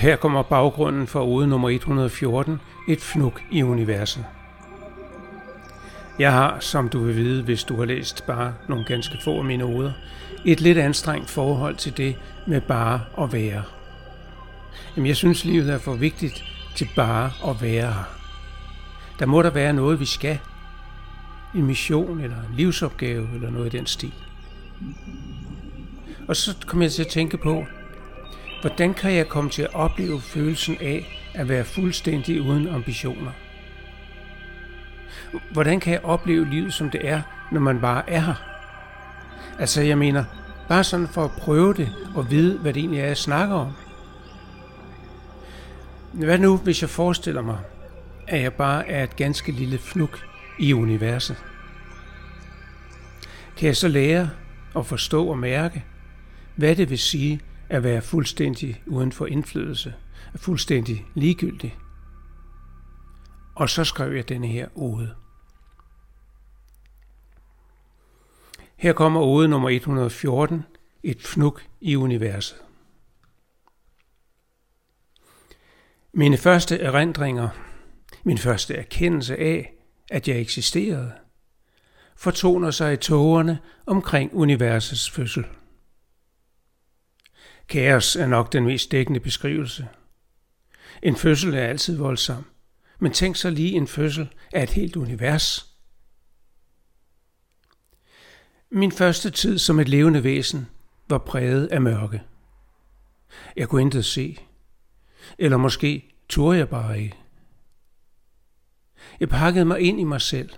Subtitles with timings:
[0.00, 4.24] Her kommer baggrunden for ode nummer 114, et fnuk i universet.
[6.18, 9.44] Jeg har, som du vil vide, hvis du har læst bare nogle ganske få af
[9.44, 9.92] mine oder,
[10.44, 12.16] et lidt anstrengt forhold til det
[12.46, 13.62] med bare at være.
[14.96, 16.44] Jamen, jeg synes, livet er for vigtigt
[16.76, 18.04] til bare at være her.
[19.18, 20.38] Der må der være noget, vi skal.
[21.54, 24.14] En mission eller en livsopgave eller noget i den stil.
[26.28, 27.66] Og så kommer jeg til at tænke på,
[28.60, 33.30] hvordan kan jeg komme til at opleve følelsen af at være fuldstændig uden ambitioner?
[35.52, 38.34] Hvordan kan jeg opleve livet, som det er, når man bare er her?
[39.58, 40.24] Altså, jeg mener,
[40.68, 43.72] bare sådan for at prøve det og vide, hvad det egentlig er, jeg snakker om.
[46.12, 47.58] Hvad nu, hvis jeg forestiller mig,
[48.26, 50.29] at jeg bare er et ganske lille fnuk
[50.60, 51.44] i universet?
[53.56, 54.30] Kan jeg så lære
[54.76, 55.84] at forstå og mærke,
[56.56, 59.94] hvad det vil sige at være fuldstændig uden for indflydelse,
[60.36, 61.78] fuldstændig ligegyldig?
[63.54, 65.14] Og så skrev jeg denne her ode.
[68.76, 70.64] Her kommer ode nummer 114,
[71.02, 72.56] et fnuk i universet.
[76.12, 77.48] Mine første erindringer,
[78.24, 79.79] min første erkendelse af,
[80.10, 81.12] at jeg eksisterede,
[82.16, 85.44] fortoner sig i tågerne omkring universets fødsel.
[87.68, 89.88] Kaos er nok den mest dækkende beskrivelse.
[91.02, 92.44] En fødsel er altid voldsom,
[92.98, 95.66] men tænk så lige en fødsel af et helt univers.
[98.70, 100.68] Min første tid som et levende væsen
[101.08, 102.22] var præget af mørke.
[103.56, 104.38] Jeg kunne intet se.
[105.38, 107.16] Eller måske turde jeg bare ikke.
[109.20, 110.50] Jeg pakkede mig ind i mig selv,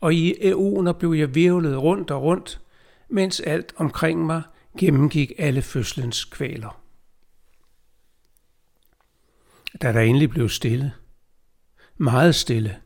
[0.00, 2.60] og i æoner blev jeg virvlet rundt og rundt,
[3.08, 4.42] mens alt omkring mig
[4.78, 6.82] gennemgik alle fødslens kvaler.
[9.82, 10.92] Da der endelig blev stille,
[11.96, 12.76] meget stille,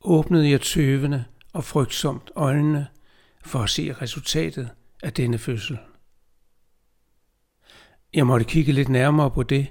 [0.00, 2.86] åbnede jeg tøvende og frygtsomt øjnene
[3.44, 4.70] for at se resultatet
[5.02, 5.78] af denne fødsel.
[8.14, 9.66] Jeg måtte kigge lidt nærmere på det,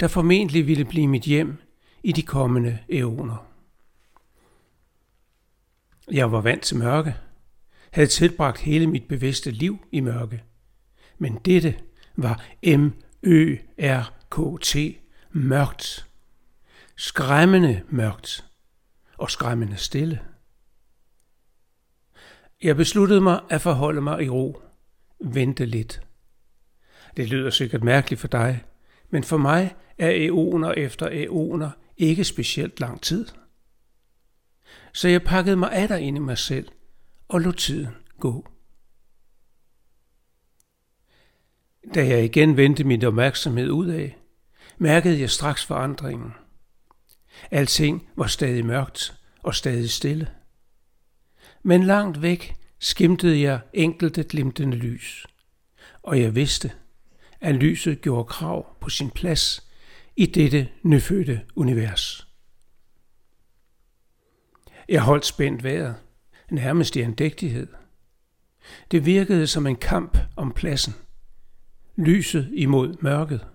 [0.00, 1.71] der formentlig ville blive mit hjem
[2.02, 3.46] i de kommende æoner.
[6.10, 7.16] Jeg var vant til mørke,
[7.90, 10.42] havde tilbragt hele mit bevidste liv i mørke.
[11.18, 11.78] Men dette
[12.16, 12.44] var
[12.76, 14.76] M-Ø-R-K-T,
[15.30, 16.06] mørkt.
[16.96, 18.44] Skræmmende mørkt
[19.18, 20.20] og skræmmende stille.
[22.62, 24.62] Jeg besluttede mig at forholde mig i ro,
[25.20, 26.02] vente lidt.
[27.16, 28.64] Det lyder sikkert mærkeligt for dig,
[29.10, 31.70] men for mig er æoner efter æoner
[32.02, 33.26] ikke specielt lang tid.
[34.92, 36.68] Så jeg pakkede mig af ind i mig selv
[37.28, 38.48] og lod tiden gå.
[41.94, 44.18] Da jeg igen vendte min opmærksomhed ud af,
[44.78, 46.32] mærkede jeg straks forandringen.
[47.50, 50.30] Alting var stadig mørkt og stadig stille.
[51.62, 55.26] Men langt væk skimtede jeg enkelte glimtende lys,
[56.02, 56.72] og jeg vidste,
[57.40, 59.71] at lyset gjorde krav på sin plads
[60.16, 62.28] i dette nyfødte univers.
[64.88, 65.96] Jeg holdt spændt vejret,
[66.50, 67.66] nærmest i andægtighed.
[68.90, 70.94] Det virkede som en kamp om pladsen.
[71.96, 73.46] Lyset imod mørket.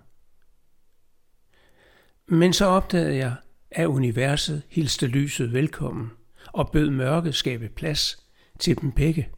[2.26, 3.36] Men så opdagede jeg,
[3.70, 6.10] at universet hilste lyset velkommen
[6.52, 8.24] og bød mørket skabe plads
[8.58, 9.28] til dem begge.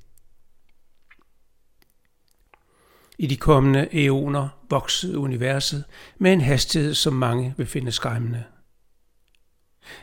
[3.21, 5.85] I de kommende æoner voksede universet
[6.19, 8.45] med en hastighed, som mange vil finde skræmmende.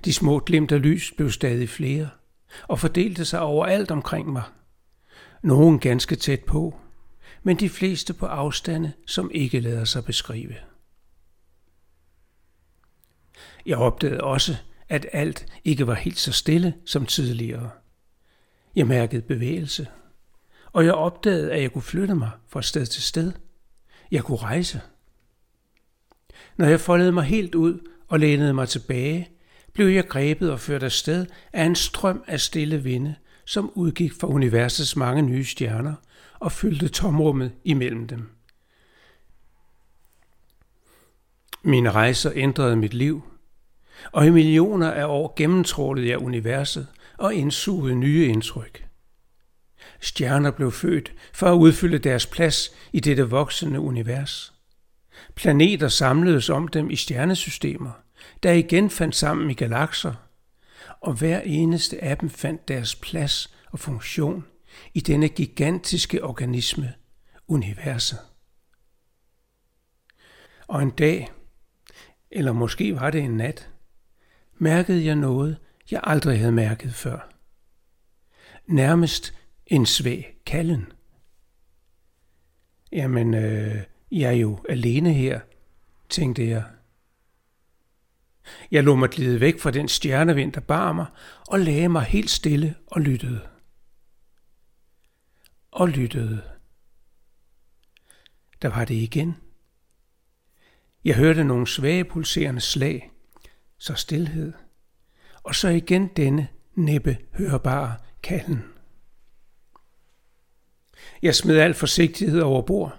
[0.06, 2.10] De små glimt af lys blev stadig flere
[2.68, 4.44] og fordelte sig overalt omkring mig.
[5.44, 6.80] Nogle ganske tæt på,
[7.44, 10.56] men de fleste på afstande, som ikke lader sig beskrive.
[13.66, 14.56] Jeg opdagede også,
[14.90, 17.70] at alt ikke var helt så stille som tidligere.
[18.76, 19.88] Jeg mærkede bevægelse,
[20.72, 23.32] og jeg opdagede, at jeg kunne flytte mig fra sted til sted.
[24.12, 24.82] Jeg kunne rejse.
[26.58, 29.30] Når jeg foldede mig helt ud og lænede mig tilbage,
[29.74, 33.16] blev jeg grebet og ført afsted af en strøm af stille vinde,
[33.46, 35.94] som udgik fra universets mange nye stjerner
[36.40, 38.30] og fyldte tomrummet imellem dem.
[41.64, 43.24] Mine rejser ændrede mit liv,
[44.12, 46.88] og i millioner af år gennemtrålede jeg universet
[47.18, 48.87] og indsugede nye indtryk.
[50.00, 54.54] Stjerner blev født for at udfylde deres plads i dette voksende univers.
[55.36, 57.92] Planeter samledes om dem i stjernesystemer,
[58.44, 60.14] der igen fandt sammen i galakser,
[61.02, 64.46] og hver eneste af dem fandt deres plads og funktion
[64.94, 66.94] i denne gigantiske organisme,
[67.48, 68.20] universet.
[70.68, 71.32] Og en dag,
[72.32, 73.70] eller måske var det en nat,
[74.58, 75.58] mærkede jeg noget,
[75.92, 77.30] jeg aldrig havde mærket før.
[78.68, 79.34] Nærmest
[79.68, 80.92] en svag kalden.
[82.92, 85.40] Jamen, øh, jeg er jo alene her,
[86.10, 86.64] tænkte jeg.
[88.72, 91.06] Jeg lå mig glide væk fra den stjernevind, der bar mig,
[91.48, 93.48] og lagde mig helt stille og lyttede.
[95.72, 96.42] Og lyttede.
[98.62, 99.36] Der var det igen.
[101.06, 103.12] Jeg hørte nogle svage pulserende slag,
[103.78, 104.54] så stillhed,
[105.44, 108.77] og så igen denne næppe hørbare kalden.
[111.22, 112.98] Jeg smed al forsigtighed over bord,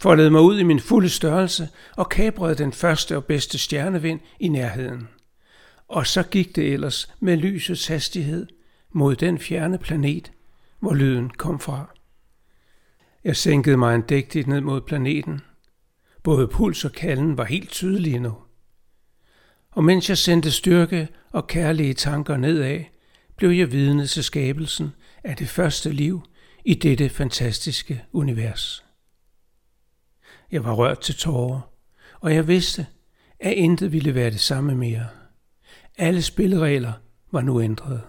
[0.00, 4.48] foldede mig ud i min fulde størrelse og kabrede den første og bedste stjernevind i
[4.48, 5.08] nærheden.
[5.88, 8.46] Og så gik det ellers med lysets hastighed
[8.92, 10.32] mod den fjerne planet,
[10.80, 11.86] hvor lyden kom fra.
[13.24, 15.40] Jeg sænkede mig andægtigt ned mod planeten.
[16.22, 18.34] Både puls og kalden var helt tydelige nu.
[19.70, 22.80] Og mens jeg sendte styrke og kærlige tanker nedad,
[23.36, 24.92] blev jeg vidne til skabelsen
[25.24, 26.22] af det første liv
[26.64, 28.84] i dette fantastiske univers.
[30.50, 31.60] Jeg var rørt til tårer,
[32.20, 32.86] og jeg vidste,
[33.40, 35.06] at intet ville være det samme mere.
[35.98, 36.92] Alle spilleregler
[37.32, 38.02] var nu ændret.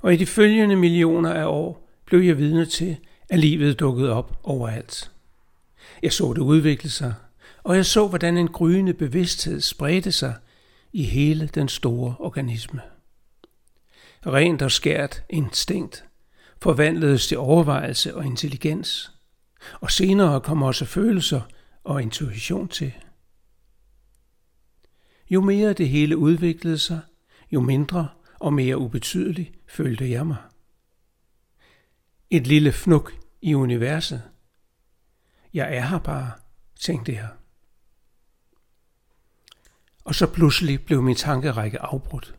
[0.00, 2.96] Og i de følgende millioner af år blev jeg vidne til,
[3.28, 5.10] at livet dukkede op overalt.
[6.02, 7.14] Jeg så det udvikle sig,
[7.62, 10.34] og jeg så, hvordan en gryende bevidsthed spredte sig
[10.92, 12.80] i hele den store organisme.
[14.26, 16.04] Rent og skært instinkt
[16.62, 19.12] forvandledes til overvejelse og intelligens,
[19.80, 21.40] og senere kom også følelser
[21.84, 22.92] og intuition til.
[25.30, 27.00] Jo mere det hele udviklede sig,
[27.52, 28.08] jo mindre
[28.40, 30.36] og mere ubetydelig følte jeg mig.
[32.30, 34.22] Et lille fnuk i universet.
[35.54, 36.32] Jeg er her bare,
[36.80, 37.28] tænkte jeg.
[40.04, 42.34] Og så pludselig blev min tankerække afbrudt.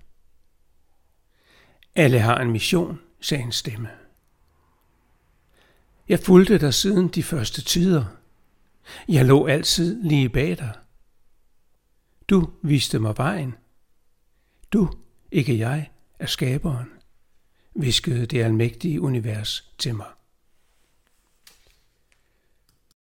[1.95, 3.89] Alle har en mission, sagde en stemme.
[6.09, 8.05] Jeg fulgte dig siden de første tider.
[9.07, 10.73] Jeg lå altid lige bag dig.
[12.29, 13.55] Du viste mig vejen.
[14.73, 14.89] Du,
[15.31, 16.89] ikke jeg, er skaberen,
[17.75, 20.07] viskede det almægtige univers til mig.